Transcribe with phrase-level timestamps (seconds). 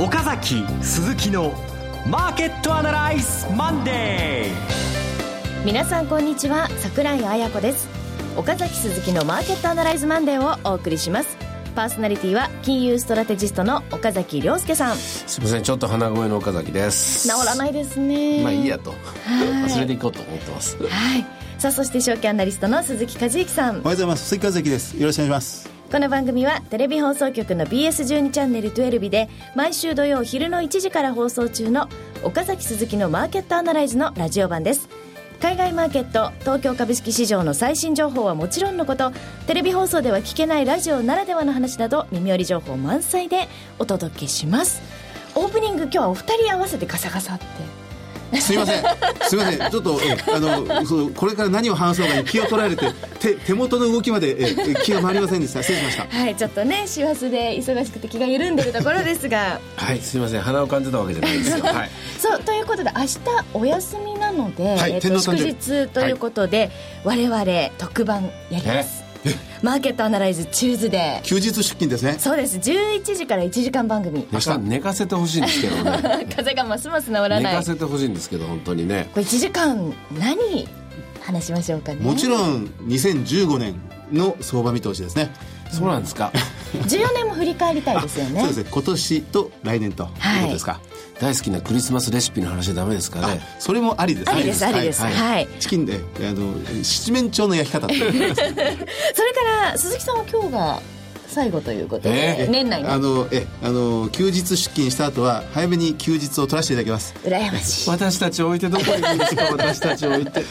[0.00, 1.52] 岡崎鈴木の
[2.06, 7.86] マーケットアナライズマンデー皆さんこんにちは桜井彩子です。
[8.34, 11.36] 岡崎鈴木のマーケットアナライズマンデーをお送りします。
[11.74, 14.96] パーソナリティは金融ストラテジストの岡崎良介さん。
[14.96, 17.28] すいませんちょっと鼻声の岡崎です。
[17.28, 18.42] 治らないですね。
[18.42, 18.94] まあいいやと。
[19.26, 20.78] 忘れていこうと思ってます。
[20.82, 21.26] はい。
[21.58, 23.68] さあそして証券アナリストの鈴木一之さん。
[23.68, 24.24] おはようございます。
[24.24, 24.98] 鈴木一之です。
[24.98, 31.88] よろしくお願いしますこの番組はテレビ放送局の BS12 チャンネル12で毎週土曜昼の1時から放送中の
[32.22, 34.88] 岡崎鈴木のマーケットアナライズのラジオ版です。
[35.40, 39.10] 海外マーケット東京株式市場の最新情報はもちろんのこと
[39.48, 43.48] テレビ放送では聞けないラジオならではの話など耳寄り情報満載で
[43.80, 44.82] お届けします。
[45.34, 47.44] オープニング今日はお二人合わせてガサガサって
[48.38, 48.84] すみません。
[49.28, 49.70] すみません。
[49.70, 50.00] ちょっと
[50.34, 52.86] あのそのこれから何を話そうかに気を取られて
[53.18, 55.62] 手手元の動きまでえ気が回りませんでした。
[55.62, 56.16] 失礼しました。
[56.16, 59.60] はいちょっとね師走で忙しくて気が緩んでるところですが。
[59.76, 60.40] はいすみません。
[60.40, 62.40] 鼻をかんでたわけじゃないですよ、はい、そう。
[62.40, 63.18] ということで明日
[63.54, 66.70] お休みなので、はい、えー、と祝日ということで、
[67.04, 69.09] はい、我々特番やります
[69.62, 71.22] マーケットアナライズチューズデー。
[71.22, 72.16] 休日出勤ですね。
[72.18, 72.56] そうです。
[72.58, 74.26] 11時から1時間番組。
[74.32, 74.58] 明日。
[74.58, 76.26] 寝かせてほしいんですけどね。
[76.34, 77.42] 風がますます治らない。
[77.42, 79.08] 寝かせてほしいんですけど本当にね。
[79.12, 80.68] これ1時間何
[81.20, 82.00] 話しましょうかね？
[82.00, 83.74] もちろん2015年
[84.12, 85.30] の相場見通しですね。
[85.70, 86.32] そうなんですか。
[86.72, 88.40] 14年も振り返りたいですよね。
[88.40, 88.66] そうですね。
[88.70, 90.89] 今年と来年ということですか、はい
[91.20, 93.40] 大好きなクリスマスレシピの話はダメですかね？
[93.58, 94.30] それもありです。
[94.30, 98.14] ありですありです、はい、はい、チキンであの七面鳥の焼き方 それか
[99.72, 100.80] ら鈴木さんは今日が
[101.30, 107.14] 最後ということで、えー、年内あのえあの休日出勤した後は早めに休日を取らせていただきます。
[107.22, 107.90] 羨ましい。
[107.90, 110.44] 私たち置いてどこ行くんですか私たち置いて。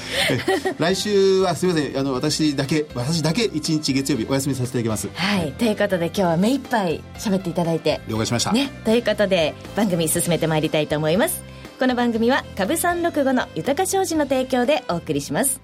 [0.79, 1.97] 来週はすみません。
[1.97, 5.09] あの私だけ私だけ一日月曜日お休みさせていただきます。
[5.13, 5.51] はい。
[5.53, 8.01] ということで今日は目いっぱい喋っていただいて。
[8.07, 8.51] 了解しました。
[8.51, 8.69] ね。
[8.85, 11.49] ということで番組進めてまいりたいと思います。
[11.79, 15.61] この番組は株三六五の豊か商事の提供でお送りします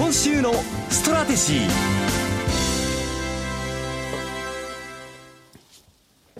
[0.00, 0.54] 今週の
[0.88, 1.68] ストラテジー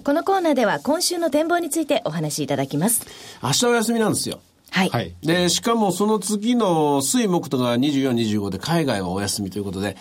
[0.03, 3.07] このコーナーでは今週の展望についてお話しいただきます。
[3.43, 4.41] 明日お休みなんですよ。
[4.71, 5.15] はい。
[5.23, 9.99] で、しかもその次の水木とか24、25で海外はお休みということで、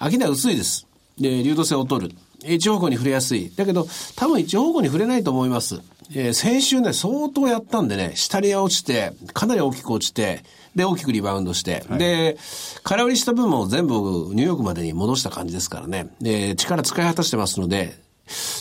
[0.00, 0.86] 商い薄いです。
[1.18, 2.14] で、流動性を取る。
[2.44, 3.50] 一方向に触れやすい。
[3.56, 5.80] だけど、多分一方向に触れないと思います。
[6.14, 10.44] えー、先週ね、相当やったんでね、下りが落ちて、かなり大きく落ちて、
[10.74, 12.36] で、大きくリバウンドして、はい、で、
[12.82, 16.14] 空売りした分も全部ニューヨークまでに戻した感じですからね。
[16.20, 17.98] で、力使い果たしてますので、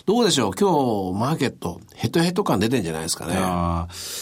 [0.08, 0.52] どうでしょう？
[0.60, 3.36] 今日、マーケット、ヘトヘト感出てんじゃないですかね。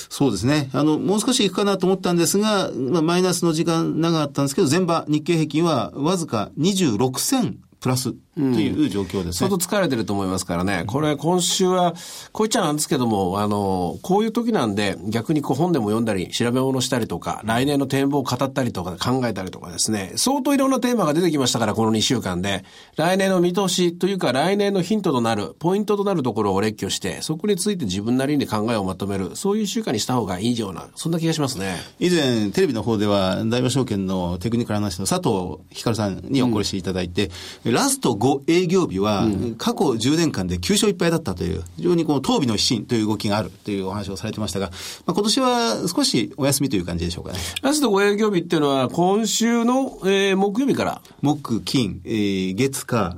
[0.09, 0.69] そうですね。
[0.73, 10.83] あの、もう少しいくかなと思ったんですが、まあ、マイナスの時間長かったんですけど、全場日経平均はわずか26銭プラスという状況ですね、うん、相当疲れてると思いますからね。
[10.85, 11.93] これ今週は、
[12.31, 22.63] こう言っちゃなんですけども、あの、こういう時なんで、逆にこう本でも読んだり、調べ物したりとか、来年の展望を語ったりとか考えたりとかですね、相当いろんなテーマが出てきましたから、この2週間で。
[22.95, 31.77] 来年の見通しというか、来年のヒントとなる、ポイントとなるところを列挙して、そこについて自分なりに考えをまとめる、そういう1週間にした方がいいような、そんな気がしますね。
[31.99, 37.31] 以前、テレビの方では、大和証券のテクニカル話の佐藤光さんにお越しいただいて、
[37.65, 39.27] うん、ラスト5営業日は、
[39.57, 44.71] 過去10年間で9勝1敗だったという、非常にこの当備の一心という動きがあるというお話をされてましたが、
[45.05, 47.39] まあ、今年は少しお休みという感じでしょうかね。
[47.61, 51.01] ラスト5営業日っていうのは、今週の、えー、木曜日から？
[51.21, 53.17] 木、金、えー、月、火、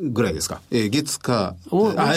[0.00, 0.60] ぐらいですか。
[0.70, 1.56] えー、月火、
[1.96, 2.14] あ、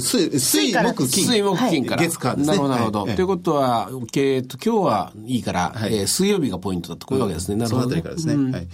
[0.00, 1.24] 水、水、木、金。
[1.24, 2.02] 水、木、金から。
[2.02, 2.52] 月火ですね。
[2.52, 3.04] なるほど、なるほど。
[3.06, 7.56] ということは、えっと、今日はいいから、はえ水曜日がポイントだと、こういうわけですね。
[7.56, 7.82] なるほど。
[7.82, 8.52] そのあたりからですね。
[8.52, 8.68] はい。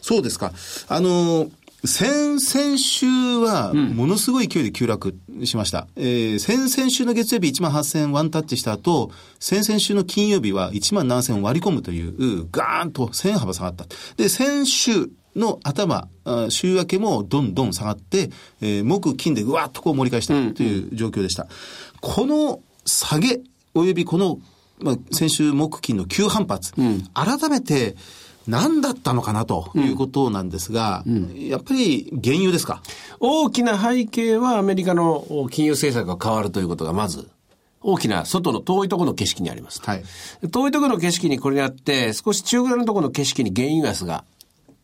[0.00, 0.52] そうですか。
[0.88, 1.48] あの
[1.86, 5.14] 先々週は、ものすごい勢いで急落
[5.44, 5.86] しました。
[5.96, 13.86] うん、えー、先々週の月曜日1万8000ワンタッチした後、先々週の金曜日は1万7000割り込むという、ガーンと1000幅下がった。
[14.16, 16.08] で、先週、の頭、
[16.48, 21.44] 週明けもどんどん下がって、えー、木、金でぐわっとこう盛り返したという状況でした。
[21.44, 21.48] うん、
[22.00, 23.40] この下げ、
[23.74, 24.38] およびこの、
[24.80, 27.96] まあ、先週木、金の急反発、うん、改めて、
[28.46, 32.82] 何だったのかなということなんですが、うん、やっぱり原油ですか？
[33.20, 37.28] 大きな背景はアメリカの金融政策が変わるということがまず
[37.80, 39.80] 大きな外の遠いところの景色にあります。
[39.82, 40.04] はい、
[40.50, 44.24] 遠いところの景色にこれにあって、少し中ぐらいのところの景色に原油安が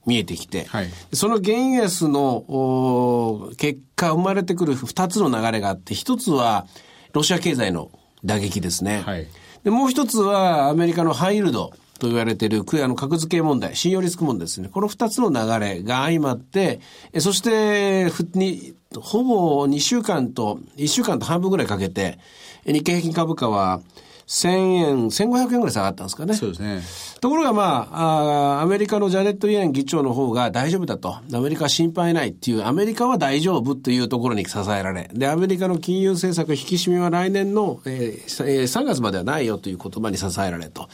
[0.07, 6.67] 見えてきて、はい、その原油安の結果生まれてくる二つの流れがあって、一つは
[7.13, 7.91] ロシア経済の
[8.25, 9.03] 打撃ですね。
[9.05, 9.27] はい、
[9.65, 14.69] でもう一つはアメリカのハイルド、と言われている、あの、格付け問題、信用リスク問題ですね。
[14.69, 16.81] この二つの流れが相まって、
[17.13, 22.19] えそして、ふに、ほぼ2週間と、1週間と半分ぐらいかけて、
[22.67, 23.81] 日経平均株価は、
[24.27, 26.35] 1000円、1500円ぐらい下がったんですかね。
[26.35, 26.81] そうですね。
[27.21, 31.17] ところがまあ、あアメリカのジャネット・イエン議長の方が大丈夫だと。
[31.33, 35.11] アメリカは心配ないっていう、アメリカは大丈夫というところに支えられ。
[35.13, 40.89] で、アメリカの金融政策引き締めは来年の、えー、3月まではないよという言葉に支えられと。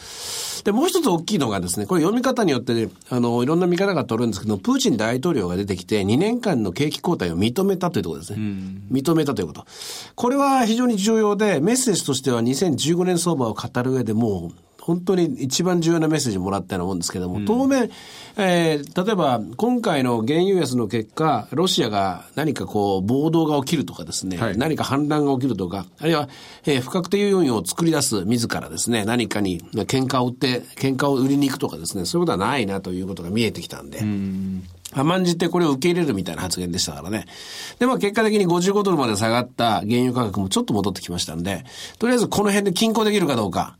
[0.65, 8.39] で、もう一つ大きいのがですね、これ読み方によって、ね、あの、いろんな見方が取るんですけど、プーチン大統領が出てきて2年間の景気後退を認めたというところですね。
[8.91, 9.65] 認めたということ。
[10.17, 17.91] これは非常に重要で、メッセージとしては2015年相場を語る上でもう、本当に一番重要なメッセージもらったようなもんですけども、当面、
[18.37, 26.29] えー、例えば今回の原油安の結果、ロシアが何かこう暴動が起きるとかですね、はい、何か反乱が起きるとか、あるいは、
[26.67, 34.03] えー、不確定要因を作り出す自らですね、何かに喧嘩を売って、喧嘩を売りに行くとかですね、そういうことはないなということが見えてきたんで。
[34.03, 34.63] ん
[34.93, 37.27] 甘んじてこれを受け入れるみたいな発言でしたからね。
[37.81, 41.65] で、まあ結果的に55ドルまで下がった原油価格もちょっと戻ってきましたんで、
[41.99, 43.77] とりあえずこの辺で均衡できるかどうか。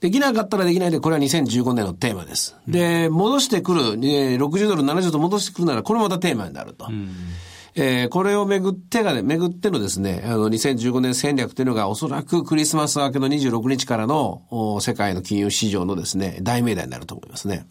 [0.00, 2.56] できなかったらできないで、これは2015年のテーマです。
[2.68, 6.86] で、戻してくる、えー、60ドル、70ドル戻してくるなら、これまたテーマになると。
[6.88, 7.10] うん
[7.78, 17.66] えー、これをめぐってがね、めぐってのですね、あの、2015年戦略というのがおそらくクリスマス明けの26日からの世界の金融市場のですね、大命題になると思いますね。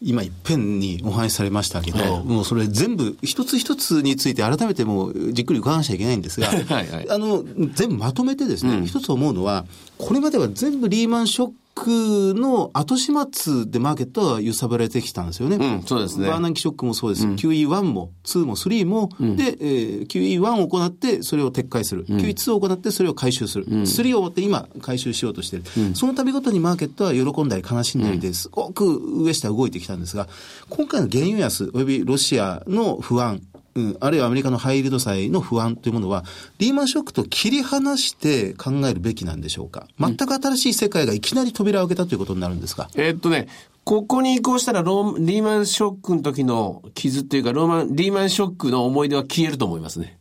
[0.00, 9.64] 今いっぺんにお話しされましたけど、はい、もうそれ全部一つ一つについて改めてもうじっくり伺わなきゃいけないんですが、はいはい、あの、全部まとめてですね、うん、一つ思うのは、
[9.98, 15.56] これまでは全部リーマンショックの後始末でマーケットは揺さぶられてきたんですよね。
[15.56, 16.28] うん、そうですね。
[16.28, 17.26] バーナンキショックもそうです。
[17.26, 22.04] うん、QE1 も2も3も、うん、で、えー、QE1 を行ってそれを撤回する。
[22.08, 23.66] うん、QE2 を行ってそれを回収する。
[23.68, 25.64] うん、3を終わって今回収しようとしている。
[25.76, 28.84] うん、その度ごとにマーケットは喜んだり悲しんだりですごく
[29.24, 30.28] 上下動いてきたんですが、
[30.68, 33.40] 今回の原油安及びロシアの不安、
[33.78, 36.24] うん、あるいはアメリカのハイリード債の不安というものは、
[36.58, 39.86] リーマンショックと切り離して考えるべきなんでしょうか。
[40.00, 42.90] 全く新しい世界がいきなり扉を開けたということになるんですか。
[42.96, 43.46] えー、っとね、
[43.84, 50.18] ここに移行したらロー、リーマンショックの時の傷っていうか、ローマン、リーマンショックの思い出は消えると思いますね。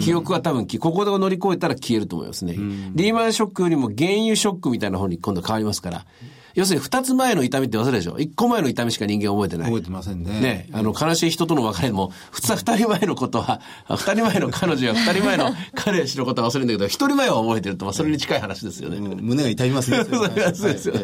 [0.00, 2.54] 記憶は多分、ここで乗り越えたら消えると思いますね。
[2.94, 6.06] リーマンショックよりも原油ショックみたいな方に今度変わりますから。
[6.54, 8.18] 要するに二つ前の痛みって忘れるでしょ？
[8.18, 9.66] 一個前の痛みしか人間覚えてない。
[9.66, 10.40] 覚えてませんね。
[10.40, 10.68] ね。
[10.72, 18.98] あの、悲しい人との別れでも、普通は二人前のことは、二人前の彼女や二人前の彼氏のことは忘れるんだけど、一人前は覚えてると、まあ、それに近い話ですよね。
[19.00, 20.04] 胸が痛みますね。
[20.10, 20.28] そう
[20.72, 20.94] ですよ、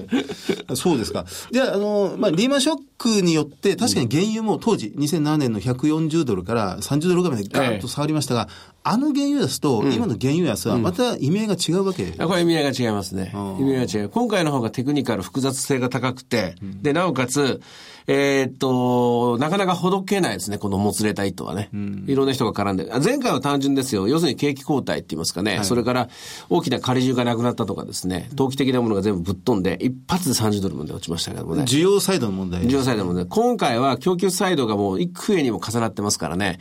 [0.75, 1.25] そうですか。
[1.53, 8.49] じゃあ、あの、まあ、リーマンショックによって、確かに原油も当時、2007年の140ドルから30ドルぐらいまでガーンと下がりましたが、
[8.89, 13.33] あの原油安と、今の原油安はまた意味合いが違うわけ、うん、これ意味合いが違いますね。
[13.59, 14.09] 意味合いが違う。
[14.11, 17.61] 今回の方がテクニカル、複雑性が高くて、で、なおかつ、
[18.09, 21.69] えー、っと、なかなかほどけないですね、このもつれた糸はね。
[21.75, 22.89] うん、いろんな人が絡んで。
[23.05, 24.07] 前回は単純ですよ。
[24.07, 25.57] 要するに景気後退って言いますかね。
[25.57, 26.09] はい、それから
[26.49, 28.31] 大きな仮重がなくなったとかですね。
[28.37, 31.65] 投機的なものが全部ぶっ飛んで、一発で30ドルまで落ちましたけどもね。
[31.65, 33.27] 需要サイドの問題、需要サイドの問題。
[33.27, 36.59] 今回は供給サイドがもう幾重にも重なってますからね。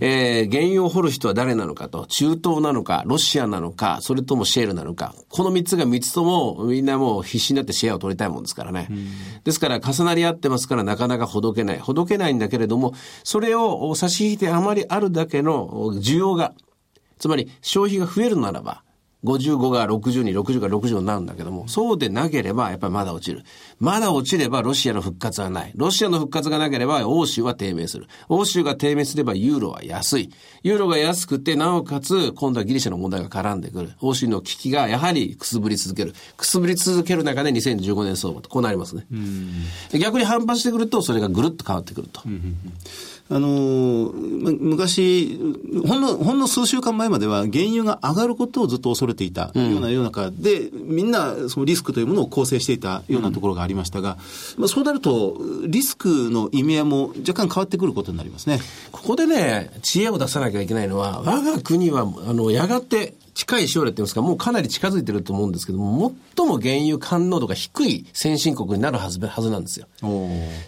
[0.00, 2.06] うん、えー、原油を掘る人は誰なのかと。
[2.06, 5.14] 中東なのか、ロシアなのか、それともシェールなのか。
[5.28, 8.88] この3つが3つともみんなもう必死になってシェアを取りたいもんですからね。
[8.90, 9.08] うん、
[9.44, 11.78] ですから重なり合ってますからなかなかほどけない。
[11.78, 16.54] ほどけないんだけれども、それを差し引いてあまりあるだけの需要が、
[17.18, 18.82] つまり消費が増えるならば、
[19.24, 23.42] 55が60に、60が60になるんだけども、そうでなければ、やっぱりまだ落ちる。
[23.80, 25.72] まだ落ちればロシアの復活はない。
[25.74, 28.06] ロシアの復活がなければ欧州は低迷する。
[28.28, 30.30] 欧州が低迷すればユーロは安い。
[30.62, 33.92] ユーロが安くて、なおかつ、今度はギリシャの問題が絡んでくる。
[34.00, 36.14] 欧州の危機がやはりくすぶり続ける。
[36.36, 39.06] くすぶり続ける中で2015年相場と、こうなりますね。
[39.98, 42.22] 逆に反発してくると、それがぐるっと変わってくると。
[43.30, 45.38] あの昔、
[45.86, 54.18] ほんの、ほんの数週間前までは原油が上がることをずっと恐れていたような世の中で、うん、みんなそのリスクというものを構成していたようなところがありましたが、
[54.56, 58.60] うん、まあ、そうなると、リスクの意味合いも若干変わってくることになりますね。
[58.92, 69.86] ここでね、知恵を出さなきゃいけないのは、我が国は、あの、やがて、近い将来って言いますか、もうかなり近づいてると思うんですけども、最も原油感濃度が低い先進国になるはずはずなんですよ。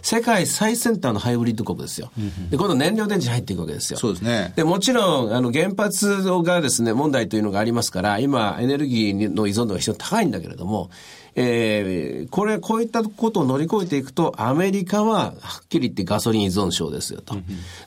[0.01, 2.13] 世界最先端のハイブリッド国ですよ。
[2.49, 3.99] で、今度燃料電池入っていくわけですよ。
[3.99, 4.53] そうですね。
[4.55, 10.91] で、もちろん、あの、原発がですね、問題というのがありますから、今、エネルギーの依存度が非常に高いんだけれども、
[11.35, 17.35] えー、これ、こういったことを乗り越えていくと、アメリカは、はっきり言ってガソリン依存症ですよと。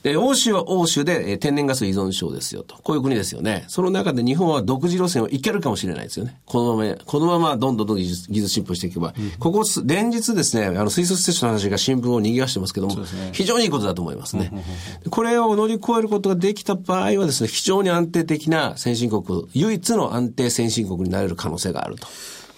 [0.02, 2.76] で、欧州は欧州で、えー天然ガス依存症ですよと。
[2.76, 3.64] こういう国ですよね。
[3.68, 6.38] その中で日本は独自路線をいけるかもしれないですよね。
[6.46, 9.12] このまま、このままどんどんどん技術技術進歩していけば。
[9.38, 12.96] ここす、連日ですね、あの、水素施設の話が新聞を賑わしてますけども、
[13.32, 14.52] 非常にいいことだと思いますね。
[15.10, 22.06] これを乗り越えることができた場合はですね、非常に安定的な先進国、唯一の安定先進国になれる可能性があると。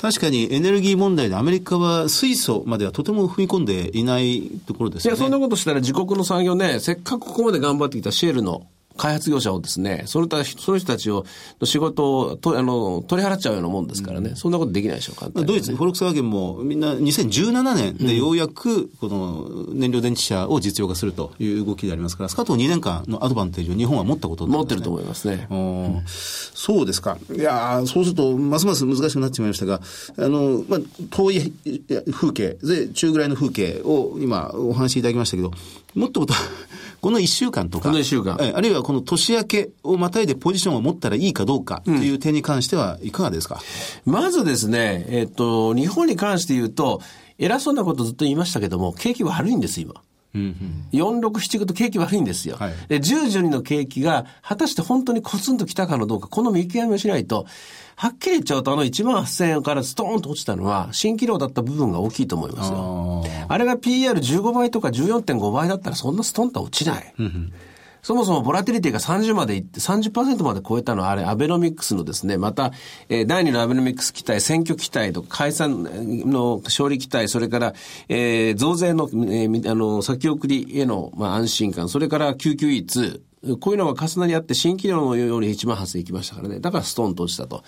[0.00, 5.10] 確かにエネルギー問題でアメリカは水素まではとても踏み込んでいないところですね。
[5.10, 11.24] いや、そんなことしたら自国の産業ね、せっかくここまで頑張ってきたシェールの開発業者をですね、その他、その人たちを、
[11.60, 24.52] の仕事をとあの取り払っちゃうようなもんですからね、そんなことできないでしょう、簡単にドイツ、フォルクスワーゲンもみんな2017年でようやくこの燃料電池車を実用化するという動きでありますから、スカート2年間のアドバンテージを日本は持ったことね。
[24.52, 25.46] 持ってると思いますね。
[25.50, 26.02] うん。
[26.06, 27.18] そうですか。
[27.32, 29.80] いやーそうすると、ますます難しくなってしまいましたが、
[30.18, 31.52] あの、まあ、遠い
[32.10, 35.52] 風景、で、中ぐらいの風景を今お話しいただきましたけど、
[35.94, 36.34] もっともっと、
[37.00, 38.36] この1週間とか、この一週間。
[38.40, 43.60] えあるいはこの年明けをまたいでポジションを持ったらいいかどうかという点に関してはいかがですか、
[44.04, 47.00] まずですね、えっと、日本に関して言うと、
[47.36, 49.94] 偉そうなことずっと言いましたけども、景気悪いんです、今。
[50.34, 52.58] 4、6、7、9と景気悪いんですよ。
[52.58, 57.44] はいで、10、12の景気が、果たして本当にコツンと来たかのどうか、この見極めをしないと、
[57.96, 63.24] はっきり言っちゃうと、あの1万8000円からストーンと落ちたのは、新規量だった部分が大きいと思いますよ。
[63.48, 67.14] あれが PR15 倍とか14.5倍だったら、そんなストンとは落ちない。
[68.06, 72.70] そもそもボラティリティが30までいって、30%まで超えたのは、あれ、アベノミクスのですね、また、
[73.08, 77.74] えー第2のアベノミクス期待、選挙期待とか、解散の勝利期待、それから、
[78.08, 83.22] えー増税の、えーあの、先送りへの、まあ、安心感、それから救急医2、
[83.60, 86.58] こういうのが重なり合って、新規量のように1万8000いきましたからね。
[86.58, 87.62] だからストーンと落ちたと。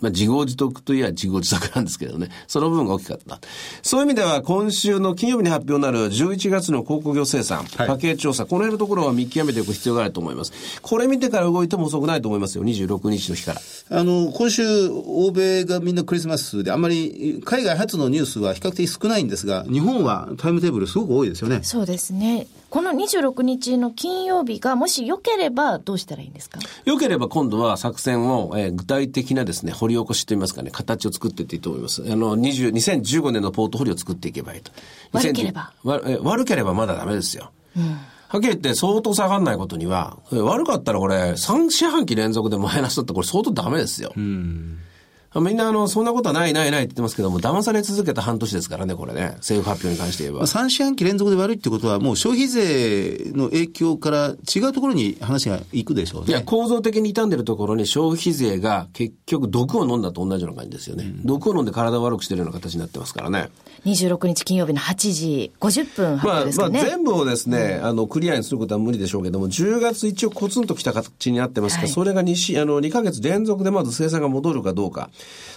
[0.00, 2.28] まあ、自業自得といえば自業自得なんですけどね。
[2.46, 3.40] その部分が大きかった。
[3.82, 10.52] そういう意味では、今週の金曜日に発表になる11月の鉱工業生産、家計調査、この辺のところは見極めておく必要があると思います。
[10.82, 12.64] これ見てから動いても遅くないと思いますよ。
[12.64, 13.60] 26日の日から。
[13.98, 21.60] あの、今週、欧米がみんなクリスマスで、あんまり海外発のニュースは比較的少ないんですが、日本はタイムテーブルすごく多いですよね。
[21.62, 22.46] そうですね。
[22.68, 26.58] この26日の金曜日がもし良ければどうしたらいいんですか？
[26.84, 32.02] よければ今度は作戦を、えー具体的なですね、掘り起こしといいますかね、形を作っていっていいと思います。
[32.02, 34.72] あの、20 2015年のポートフォリオを作っていけばいいと。
[35.12, 37.50] 悪ければ？2010わえ悪ければまだダメですよ。
[38.28, 44.12] はっきり言って相当下がんないことには、え悪かったらこれ3四半期連続でマイナスだったらこれ相当ダメですよ。
[45.40, 49.32] みんなあの、そんなことはないないないって言ってますけども、騙され続けた半年ですからね、これね。
[49.36, 50.46] 政府発表に関して言えば。
[50.46, 56.28] 3四半期連続で悪いってことは、もう消費税の影響から違うところに話がいくでしょうね。
[56.28, 61.12] いや、構造的に傷んでるところに消費税が結局毒を飲んだと同じような感じですよね。
[61.24, 63.50] 毒を飲んで体を悪くしてるような形になってますからね。
[63.84, 66.80] 26日金曜日の8時50分発まあ、まあ、表ですかね。
[66.80, 75.08] 全部をですね、あの、クリアにすることは無理でしょうけども、10月一応コツンときた形になってますから、はいそれが 2, しあの2ヶ月連続でまず生産が戻るかどうか。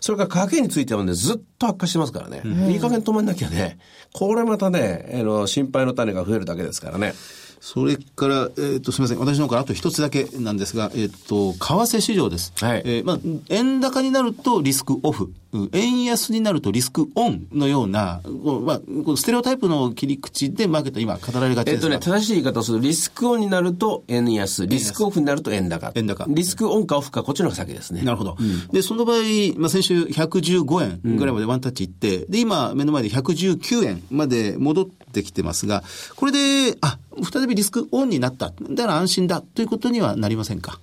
[0.02, 2.42] それから家計についてはね、ずっと悪化してますからね。
[2.72, 3.80] いい加減止まんなきゃね、
[4.14, 7.14] これまたね、あの、心配の種が増えるだけですからね。
[7.62, 9.20] それから、えっ、と、すみません。
[9.20, 12.54] 私の方からあと一つだけなんですが、えっ、と、為替市場です。
[12.56, 15.34] はいえーまあ、円高になるとリスクオフ。
[15.52, 18.22] うん円安になるとリスクオンのような、
[18.64, 18.82] まあ、
[19.18, 21.96] ステレオタイプの切り口でマーケットは今語られがちですが。
[21.96, 25.92] えっとね、正しい言い方をすると、リスクオンになると円安、リスクオフになると円高。
[25.96, 28.04] 円高リスクオンかオフか、こっちの方が先ですね。
[28.04, 28.38] なるほど。
[28.72, 29.18] で、その場合、
[29.58, 35.84] まあ、先週115円ぐらいまでワンタッチいって、で、今、目の前で119円まで戻ってきてますが、
[36.16, 37.00] これで、あ、
[37.32, 38.54] 再びリスクオンになった。
[38.70, 40.80] だから安心だということにはなりませんか？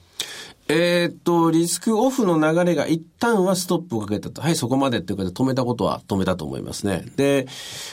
[0.69, 4.43] えーっと、リスクオフの流れが一旦はストップをかけたと。
[4.43, 7.05] はい、そこまでっていうことで止めたことは止めたと思いますね。
[7.17, 7.47] で、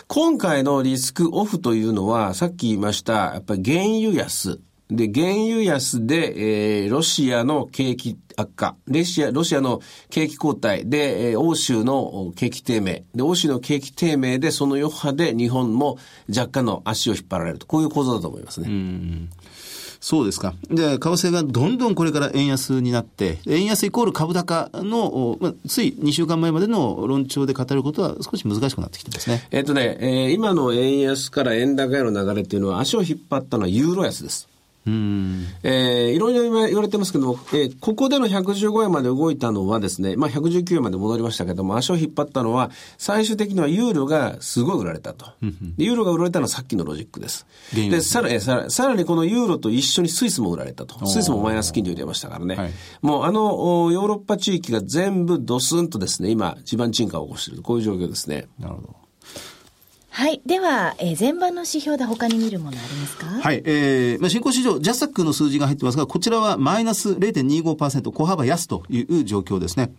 [0.08, 4.60] 今回のリスクオフというのは、さっき言いました、やっぱり原油安。
[4.90, 8.76] で、原油安で、えー、ロシアの景気悪化。
[8.88, 13.04] ロシア、ロシアの景気後退で、えー、欧州の景気低迷。
[13.14, 17.68] で、欧州の景気低迷で、その余波で日本も若干の足を引っ張られると。
[17.68, 19.30] こういう構造だと思いますね。
[20.04, 20.54] そうですか。
[20.70, 29.48] じゃあ、為替がどんどんこれから円安になって、円安イコール株高の、まあ、つい2週間前までの論調で語ることは少し難しくなってきてますね。
[29.50, 34.50] えっとね、えー今の円安から円高への流れっていうのは足を引っ張ったのはユーロ安です。
[34.86, 45.32] えー、いろいろ言われてますけども、えー、ここでの115円まで動いたのはですね、まあ、119円まで戻りましたけども、足を引っ張ったのは、最終的にはユーロがすごい売られたと。
[45.78, 47.46] ユーロが売られたのはさっきのロジックです。
[47.74, 51.06] で、さらに、さらさらにこのユーロと一緒にスイスも売られたと。
[51.06, 52.56] スイスもマイナス金利を出ましたからね。
[52.56, 52.72] はい、
[53.02, 57.64] もうあの、ヨーロッパ地域が全部ドスンとですね、今、地盤沈下を起こしている。
[57.64, 58.48] こういう状況ですね。
[58.60, 59.03] なるほど。
[60.16, 60.44] はい。
[60.46, 63.26] では、えー、前場の指標で他に見るものありますか？
[63.26, 63.64] はい。
[63.66, 69.92] えー、まあ、新興市場、ジャスタックの数字が入ってますが、こちらはマイナス0.25%、小幅安という状況ですね。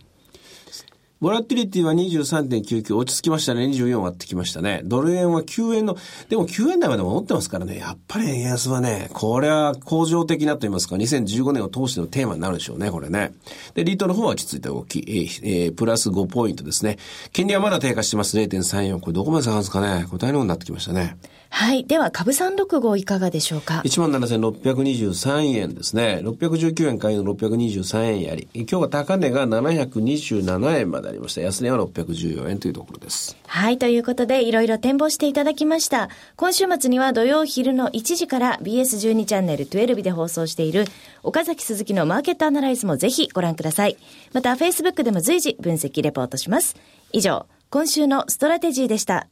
[1.24, 3.64] ボラティリティは23.99落ち着きましたね。
[3.64, 4.82] 24割ってきましたね。
[4.84, 5.96] ドル円は9円の、
[6.28, 7.78] でも9円台まで戻ってますからね。
[7.78, 13.32] やっぱり円安はね、これは恒常的なと言いますか、2015年を通してのテーマになるでしょうね、これね。
[13.72, 16.98] で、リートの方は落ち着いた動き、えー、えー、プラス5ポイントですね。
[17.32, 18.36] 金利はまだ低下してます。
[18.36, 19.00] 0.34。
[19.00, 20.06] これどこまで下がるんですかね。
[20.10, 21.16] 答えのようになってきましたね。
[21.48, 21.84] はい。
[21.84, 26.20] では、株365いかがでしょうか ?17,623 円ですね。
[26.24, 28.48] 619円買いの623円やり。
[28.54, 31.40] 今日は高値が727円までありました。
[31.40, 33.36] 安値は614円というところです。
[33.46, 33.78] はい。
[33.78, 36.08] ということで、いろいろ展望していただきました。
[36.36, 40.84] 今週末には土曜昼の1時から BS12 チャンネル12で放送している
[41.22, 43.96] 岡崎鈴木のマーケットアナライズもぜひご覧ください。
[44.32, 46.76] また、Facebook でも随時分析レポートします。
[47.12, 49.26] 以上、今週のストラテジーでした。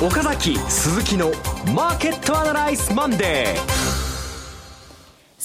[0.00, 1.32] 岡崎鈴木の
[1.74, 3.87] マーケットアナライズマンデー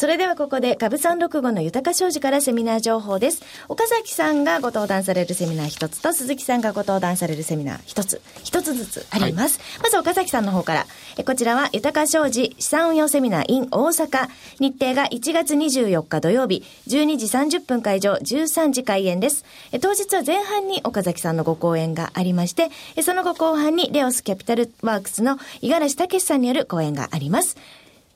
[0.04, 3.42] それではここで、株三六五の豊商事からセミナー情報です。
[3.70, 9.60] 岡崎さんがご登壇されるセミナー一つと、鈴木さんがご登壇されるセミナー一つ、一つずつあります。
[9.60, 14.28] はい、まず岡崎さんの方から、えこちらは豊か商事資産運用セミナー in 大阪。
[14.60, 19.46] 日程が1月24日土曜日、12時30分会場、13時開演です。
[19.72, 27.56] え当日は前半に岡崎さんのご講演がありまして、えその後後半にレオスキャピタルワークスの五十嵐武さんによる講演があります。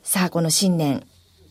[0.03, 1.01] さあ、この新年、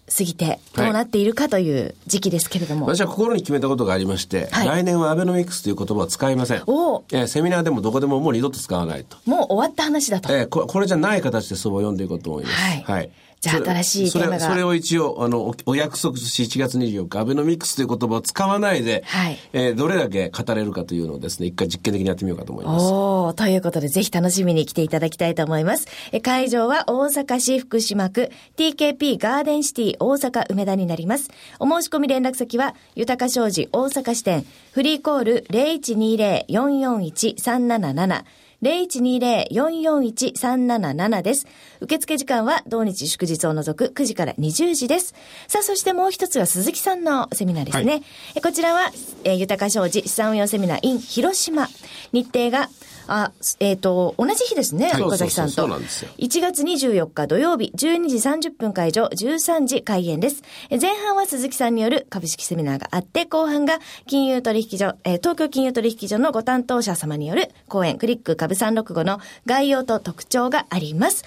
[0.08, 9.16] 過ぎてどうなっているかという時期ですけれども、はい、私は心に決めたことがありまして、はい、来年はアベノミクスという言葉を使いませんお、えー、セミナーでもどこでももう二度と使わないと。
[9.26, 14.52] もう終わった話だと、えー、ここれじゃない形で相場を読んでいこうと思います、はい、はいじゃあ新しいテーマがそれ。
[14.52, 19.38] それを一応、あの、お約束し1月24日、アベノミクスという言葉を使わないで、はい。
[19.52, 22.86] えー、どれだけ語れるかというのをですね、一回実験的にやってみようかと思います。
[22.86, 25.86] おということで、ぜひ楽しみに来ていただきたいと思います。
[26.12, 31.30] え会場は大阪市福島区 TKP ガーデンシティ大阪梅田になります。
[31.60, 38.24] お申し込み連絡先は、豊か商事大阪支店、フリーコール0120-441-377
[38.66, 41.46] 0120-441-377です。
[41.80, 45.14] 受付時間は同日祝日を除く9時から20時です。
[45.46, 47.92] さあ、そしてもう一つは鈴木さんのセミナーですね。
[47.92, 47.98] は
[48.36, 48.90] い、こちらは、
[49.24, 51.68] えー、豊か商事資産運用セミナー in 広島。
[52.12, 52.68] 日程が
[53.08, 55.52] あ、えっ、ー、と、同じ日ですね、はい、岡崎さんと。
[55.52, 56.10] そうなんですよ。
[56.18, 60.42] 1月24日土曜日、12時30分会場、13時開演です。
[60.70, 71.24] 前半は鈴木さんによる株式セミナーがあって、後半が金融取引所、えー、東京金融取引所のご担当者様による講演、クリック株365の概要と特徴があります。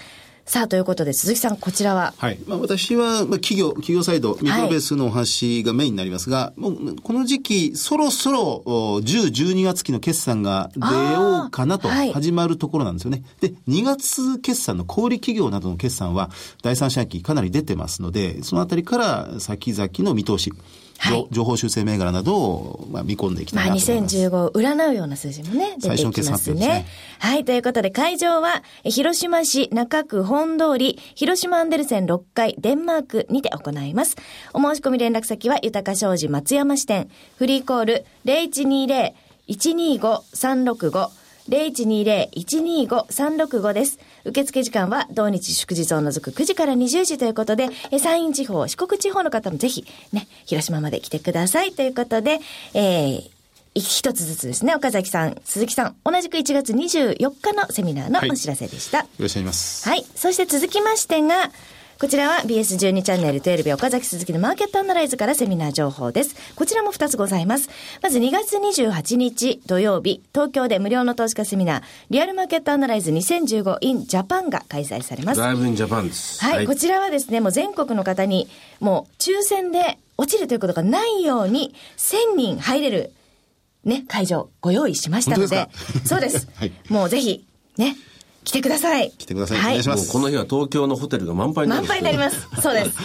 [0.50, 2.12] さあ、ということで、鈴木さん、こちらは？
[2.18, 2.40] はい。
[2.44, 9.00] まあ、私は、まあ、企業、企業サイド、ミドルベースのお話がメインになりますが、はい、もう、この時期、そろそろ、10、
[9.52, 13.22] 12月期の決算が出ようかなと、始まるところなんですよね。
[13.40, 16.30] はい、で、2月決算の小売企業などの決算は、
[16.64, 20.52] 第三四半期かなり出てますので、そのあたりから先々の見通し。
[21.02, 24.16] はい、情報修正銘柄などを、まあ、見込んでいきたいなと思います。
[24.18, 26.60] まあ、2015を占うような数字もね、出てきますね。
[26.60, 26.86] すね
[27.18, 34.16] はい、ということで会場は、広島市中区本通り、広島アンデルセン6階デンマークにて行います。
[34.52, 37.08] お申し込み連絡先は、豊か商事松山支店、
[37.38, 38.04] フリーコール
[39.48, 41.19] 0120-125-365
[41.50, 43.98] 0120-125-365です。
[44.24, 52.38] 受付時間は同日祝日を除く9時から20時ということで、山陰地方、四国地方の方もぜひね、広島まで来てくださいということで、
[52.74, 53.30] えー、
[53.74, 58.98] 一つずつですね、岡崎さん、鈴木さん、同じく1月24日のセミナーのお知らせでした。
[58.98, 59.88] はい、よろしくお願いします。
[59.88, 60.04] はい。
[60.14, 61.50] そして続きましてが、
[62.00, 66.34] こちらは BS12 チャンネル12秒岡崎鈴木のマーケットアナライズからセミナー情報です。
[66.56, 67.68] こちらも2つございます。
[68.02, 75.40] まず2月28日土曜日、東京で無料の投資家セミナー、リアルマーケットアナライズ 2015in Japan が開催されます。
[75.42, 76.42] ライブインジャパンです。
[76.42, 78.48] はい、はい、こちらはですね、もう全国の方に、
[78.80, 83.12] もう抽選で落ちるということがないように、1000人入れる、
[83.84, 85.68] ね、会場ご用意しましたので、
[86.06, 86.48] そうです。
[86.56, 87.44] はい、もうぜひ、
[87.76, 87.94] ね、
[88.44, 89.10] 来てください。
[89.10, 89.58] 来てください。
[89.58, 90.10] はい、お願いします。
[90.10, 91.88] この日は東京のホテルが満杯になります。
[91.88, 92.48] 満杯になります。
[92.62, 92.98] そうです。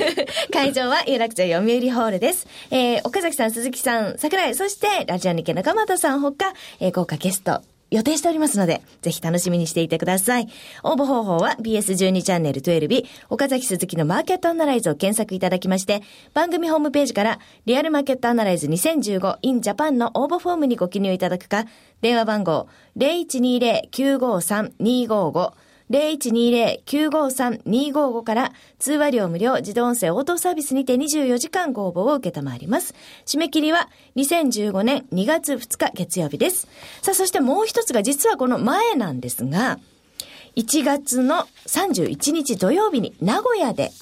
[0.52, 2.46] 会場は有楽町読売ホールです。
[2.70, 10.48] えー、岡崎さん、鈴木さん、桜井、そしてラジオ日経中俣さんほか、えー、豪華ゲスト、予定しておりますので、ぜひ楽しみにしていてください。
[10.82, 16.02] 応募方法は BS12 チャンネル12日、岡崎鈴木のマーケットアナライズを検索いただきまして、
[16.34, 21.64] 番組ホームページからリアルマーケットアナライズ2015 in Japan の応募フォームにご記入いただくか、
[22.00, 25.52] 電話番号0120-953-255
[25.90, 32.94] 0120-953-255から通話料無料自動音声応答サービスにて24時間ご応募を受けたまわります。
[33.26, 36.68] 締め切りは2015年2月2日月曜日です。
[37.02, 39.78] さあ、そしてもう一つが実はこの前なんですが、
[40.56, 43.92] 1月の31日土曜日に名古屋で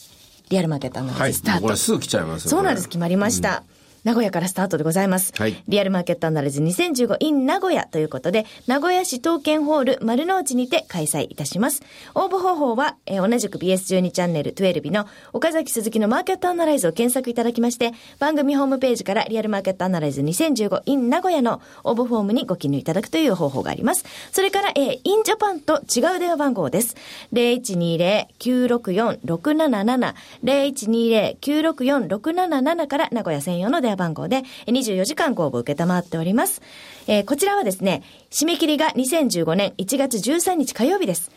[0.49, 1.51] リアルマーケットのスタート。
[1.51, 3.63] はい、これすぐ来ちゃいますそうなんです、決まりました。
[3.71, 3.76] うん
[4.07, 5.33] 名古屋からスタートでございます。
[5.37, 5.65] はい。
[5.67, 11.83] リアルマーケットアナライズ 2015in 名古屋ということで、名古屋市東建ホール丸の内にて開催いたします。
[12.15, 24.05] 応募方法は、えー、同じく BS12 チャンネル12の岡崎鈴木のマーケットアナライズを検索いただきまして、番組ホームページからリアルマーケットアナライズ 2015in 名古屋の応募フォームにご記入いただくという方法があります。
[24.31, 26.95] それから、えー、in Japan と違う電話番号です。
[27.33, 30.15] 0120-964-677
[30.45, 36.63] 0120-964-677から名古屋専用の電話番号で24時間ご応募受けたまっております。
[37.07, 41.31] えー、こちらはですね、締め切りが2015年1月13日火曜日です。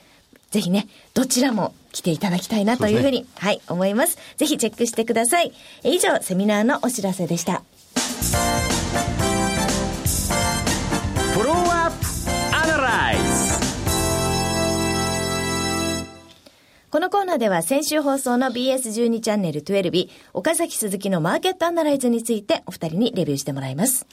[0.52, 4.18] ぜひね、どちらも来ていただきたいなというふうに、ね、はい、思います。
[4.38, 5.54] ぜひチェックしてください。
[5.84, 7.64] 以上、セミナーのお知らせでした。
[16.92, 24.08] このコーナーでは先週放送の BS12 チャンネル12日、岡崎鈴木のマーケットアナライズについてお二人にレビューしてもらいます。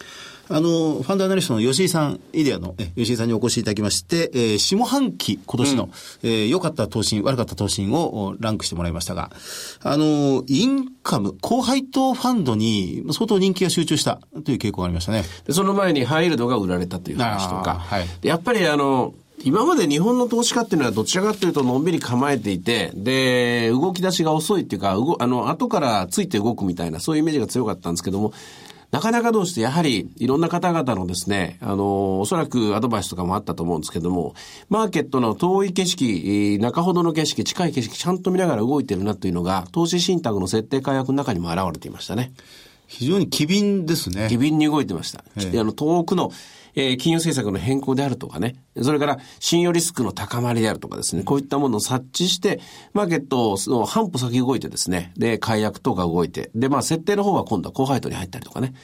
[0.50, 5.90] あの、ファンドアナリストの吉井さん、イデアの吉井さんにお越しいただきまして、えー、下半期今年の、うん、
[6.22, 9.30] えー、良かった投資、悪かった投資をランクしてもらいましたが、
[9.82, 15.24] あの、インカム、高配当ファンドに相当人気が集中したという傾向がありましたね。
[15.46, 19.14] でその前にハイルドが売られたという話とか、はい、やっぱりあの、
[19.46, 28.32] 今まで日本の投資家っていうのはどちらかというとのんびり構えていて、で、動き出しが遅いっていうか、動、あの、後からついて動くみたいな、そういうイメージが強かったんですけども、
[28.90, 34.34] なかなかどうしてやはりいろんな方々のですね、あの、おそらくアドバイスとかもあったと思うんですけども、
[34.68, 42.32] マーケットの遠い景色、中ほどの景色、近い景色、ちゃんと見ながら動いてるなというのが、投資信託の設定改悪の中にも現れていましたね。
[42.88, 44.26] 非常に機敏ですね。
[44.28, 45.20] 機敏に動いてました。
[45.20, 46.32] あの、遠くの
[46.76, 52.60] えー、金融政策の変更であるとかね、それから信用リスクの高まりであるとかですね、こういったものを察知して、
[52.92, 58.74] マーケットの半歩先動いてですね、で、解約とか動いて、で、まあ、設定の方は今度は高配当に入ったりとかね、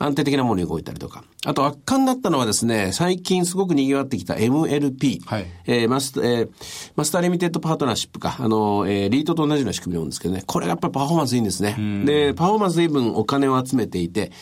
[0.00, 1.22] うん、安定的なものに動いたりとか。
[1.44, 6.50] あと、圧巻だったのはですね、最近すごく賑わってきた MLP、はい、えー、マス、えー、
[6.96, 11.76] マスターリミテッドパートナーシップか、あの、えー、リートと同じような仕組みなんですけどね、これがやっぱりパフォーマンスいいんですね。
[12.04, 14.32] で、パフォーマンス随分お金を集めていて、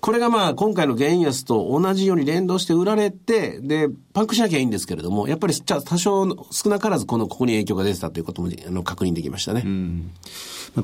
[0.00, 9.64] これがまあ今回の原油安と同じように連動して売られて、で、パンクしなきゃいいんですけれども、やっぱり多少少なからずこの、ここに影響が出てたということもあの確認できましたね。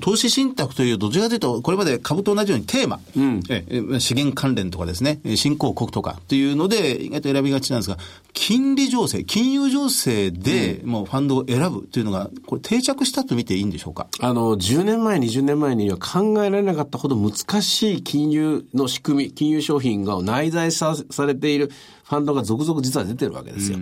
[0.01, 7.99] 投資信託というどちらかというと、これまで株と同じようにテーマ、うん、え資源関連とかですね、新興国とかというので意外と選びがちなんですが、
[8.33, 14.09] 金利情勢、金融情勢でもうファンドを選ぶというのが、これ定着したと見ていいんでしょうか？
[14.21, 21.71] あの、10年前、20年前には考えられなかったほど難しい金融の仕組み金融商品が内在さされている
[22.05, 23.79] ファンドが続々実は出てるわけですよ。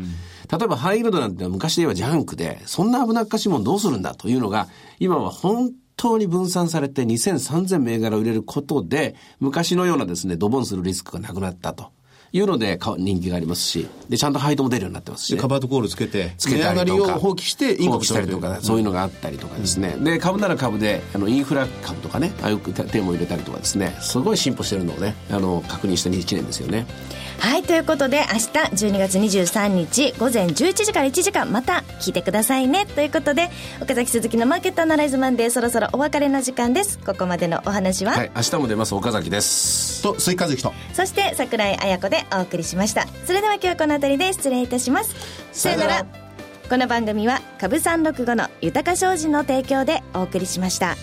[0.50, 4.66] 例えばハイルドなんて昔で言えばジャンクで、そんな危なっかしいもんどうするんだというのが、
[4.98, 11.90] 今は本当に分散されて2000、3000銘柄売れることで、昔のようなですね、ドボンするリスクがなくなったと。
[12.32, 26.86] いうので人気がありますし、で、ちゃんと配当も出るようになってますし、カバーとコールつけて、つけたりとか、放棄して、インしたりとか、そういうのがあったりとかですね、で、株なら株で、あの、インフラ株とかね、ああいうテーマを入れたりとかですね、すごい進歩してるのをね、あの、確認した1年ですよね。
[27.40, 28.48] はい、ということで、明日
[28.86, 32.84] 12月23日午前11時から1時間、また聞いてくださいね。
[32.84, 33.48] ということで、
[33.80, 36.98] 岡崎鈴木のマーケットアナライズマンデー、そろそろお別れの時間です。
[36.98, 40.02] ここまでのお話は、はい、明日も出ます、岡崎です。
[40.02, 40.72] と、鈴木和樹と。
[40.92, 43.06] そして、桜井彩子でお送りしました。
[43.26, 45.14] それでは今日はこの辺りで失礼いたします。
[45.52, 46.06] さよなら。
[46.68, 50.96] この番組は、株三六五の豊か商事の提供でお送りしました。